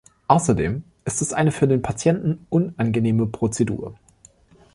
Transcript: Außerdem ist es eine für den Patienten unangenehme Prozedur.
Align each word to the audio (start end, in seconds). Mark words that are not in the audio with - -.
Außerdem 0.27 0.83
ist 1.05 1.21
es 1.21 1.31
eine 1.31 1.51
für 1.51 1.67
den 1.67 1.83
Patienten 1.83 2.47
unangenehme 2.49 3.27
Prozedur. 3.27 3.93